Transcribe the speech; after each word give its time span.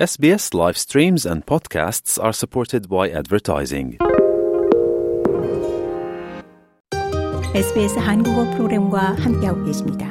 SBS 0.00 0.54
live 0.54 0.78
streams 0.78 1.26
and 1.26 1.44
podcasts 1.44 2.18
are 2.18 2.32
supported 2.32 2.88
by 2.88 3.10
advertising. 3.10 3.98
SBS 7.54 7.98
한국어 7.98 8.44
프로그램과 8.56 9.16
함께하고 9.18 9.64
계십니다. 9.64 10.06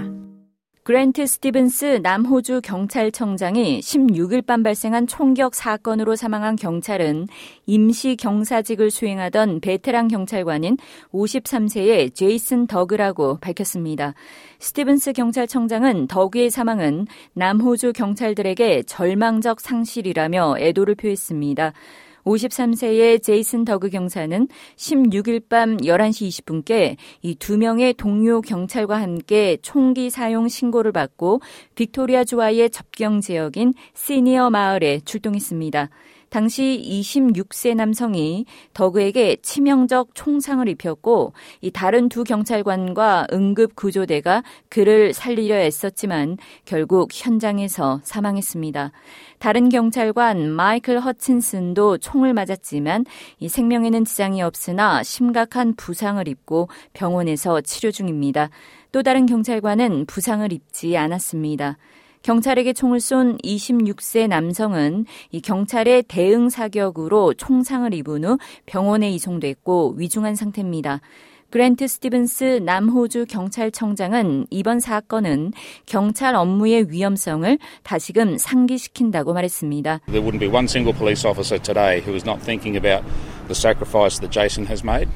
그랜트 0.89 1.27
스티븐스 1.27 1.99
남호주 2.01 2.61
경찰청장이 2.63 3.79
16일 3.79 4.43
밤 4.43 4.63
발생한 4.63 5.05
총격 5.05 5.53
사건으로 5.53 6.15
사망한 6.15 6.55
경찰은 6.55 7.27
임시 7.67 8.15
경사직을 8.15 8.89
수행하던 8.89 9.59
베테랑 9.59 10.07
경찰관인 10.07 10.77
53세의 11.13 12.15
제이슨 12.15 12.65
더그라고 12.65 13.37
밝혔습니다. 13.37 14.15
스티븐스 14.57 15.13
경찰청장은 15.13 16.07
더그의 16.07 16.49
사망은 16.49 17.05
남호주 17.33 17.93
경찰들에게 17.93 18.81
절망적 18.81 19.61
상실이라며 19.61 20.55
애도를 20.57 20.95
표했습니다. 20.95 21.71
53세의 22.25 23.23
제이슨 23.23 23.65
더그 23.65 23.89
경사는 23.89 24.47
16일 24.75 25.49
밤 25.49 25.77
11시 25.77 26.45
20분께 26.45 26.95
이 27.23 27.35
두 27.39 27.57
명의 27.57 27.93
동료 27.93 28.41
경찰과 28.41 29.01
함께 29.01 29.57
총기 29.61 30.09
사용 30.09 30.47
신고를 30.47 30.91
받고 30.91 31.41
빅토리아 31.75 32.23
주와의 32.23 32.69
접경 32.69 33.21
지역인 33.21 33.73
시니어 33.93 34.49
마을에 34.49 34.99
출동했습니다. 35.05 35.89
당시 36.29 36.81
26세 36.85 37.75
남성이 37.75 38.45
더그에게 38.73 39.37
치명적 39.41 40.13
총상을 40.13 40.67
입혔고 40.67 41.33
이 41.61 41.71
다른 41.71 42.07
두 42.09 42.23
경찰관과 42.23 43.27
응급 43.33 43.75
구조대가 43.75 44.43
그를 44.69 45.13
살리려 45.13 45.55
애썼지만 45.55 46.37
결국 46.65 47.09
현장에서 47.11 47.99
사망했습니다. 48.03 48.91
다른 49.39 49.69
경찰관 49.69 50.51
마이클 50.51 50.99
허친슨도 50.99 51.97
총을 51.97 52.33
맞았지만 52.33 53.05
이 53.39 53.49
생명에는 53.49 54.05
지장이 54.05 54.41
없으나 54.41 55.01
심각한 55.01 55.73
부상을 55.75 56.27
입고 56.27 56.69
병원에서 56.93 57.61
치료 57.61 57.91
중입니다. 57.91 58.49
또 58.91 59.03
다른 59.03 59.25
경찰관은 59.25 60.05
부상을 60.05 60.51
입지 60.51 60.97
않았습니다. 60.97 61.77
경찰에게 62.23 62.73
총을 62.73 62.99
쏜 62.99 63.37
26세 63.37 64.27
남성은 64.27 65.05
이 65.31 65.41
경찰의 65.41 66.03
대응 66.03 66.49
사격으로 66.49 67.33
총상을 67.33 67.93
입은 67.93 68.25
후 68.25 68.37
병원에 68.65 69.09
이송됐고 69.11 69.95
위중한 69.97 70.35
상태입니다. 70.35 71.01
그랜트 71.49 71.87
스티븐스 71.87 72.61
남호주 72.63 73.25
경찰청장은 73.27 74.45
이번 74.51 74.79
사건은 74.79 75.51
경찰 75.87 76.35
업무의 76.35 76.91
위험성을 76.91 77.57
다시금 77.81 78.37
상기시킨다고 78.37 79.33
말했습니다. 79.33 80.01
There 80.05 80.23
wouldn't 80.23 80.39
be 80.39 80.47
one 80.47 80.65
single 80.65 80.95
police 80.95 81.27
officer 81.27 81.59
today 81.59 82.01
who 82.05 82.13
is 82.13 82.23
not 82.23 82.39
thinking 82.43 82.77
about 82.77 83.03
the 83.47 83.55
sacrifice 83.55 84.19
that 84.19 84.31
Jason 84.31 84.67
has 84.67 84.85
made 84.85 85.09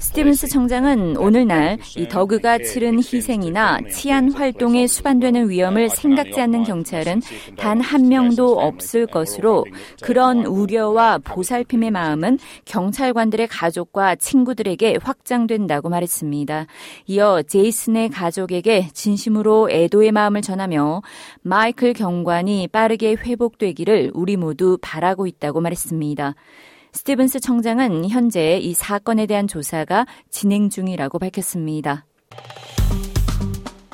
스티븐스 0.00 0.46
청장은 0.46 1.16
오늘날 1.16 1.76
이 1.96 2.06
더그가 2.06 2.58
치른 2.58 2.98
희생이나 2.98 3.80
치안 3.90 4.30
활동에 4.30 4.86
수반되는 4.86 5.50
위험을 5.50 5.90
생각지 5.90 6.40
않는 6.40 6.62
경찰은 6.62 7.20
단 7.58 7.80
한 7.80 8.08
명도 8.08 8.60
없을 8.60 9.06
것으로 9.06 9.66
그런 10.02 10.46
우려와 10.46 11.18
보살핌의 11.18 11.90
마음은 11.90 12.38
경찰관들의 12.64 13.48
가족과 13.48 14.14
친구들에게 14.14 14.98
확장된다고 15.02 15.88
말했습니다. 15.88 16.66
이어 17.08 17.42
제이슨의 17.42 18.10
가족에게 18.10 18.88
진심으로 18.92 19.68
애도의 19.70 20.12
마음을 20.12 20.42
전하며 20.42 21.02
마이클 21.42 21.92
경관이 21.92 22.68
빠르게 22.68 23.16
회복되기를 23.16 24.12
우리 24.14 24.36
모두 24.36 24.78
바라고 24.80 25.26
있다고 25.26 25.60
말했습니다. 25.60 26.36
스티븐스 26.92 27.40
청장은 27.40 28.08
현재 28.08 28.58
이 28.58 28.74
사건에 28.74 29.26
대한 29.26 29.48
조사가 29.48 30.06
진행 30.30 30.68
중이라고 30.68 31.18
밝혔습니다. 31.18 32.04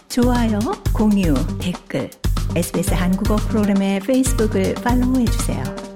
좋아요, 0.08 0.58
공유, 0.94 1.34
댓글, 1.60 2.10
SBS 2.56 2.94
한국어 2.94 3.36
프로그램의 3.36 4.00
페이스북을 4.00 4.74
팔로우해 4.74 5.24
주세요. 5.26 5.87